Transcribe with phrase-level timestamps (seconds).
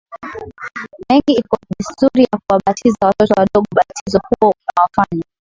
[1.09, 5.23] mengi iko desturi ya kuwabatiza watoto wadogo Ubatizo huo unawafanya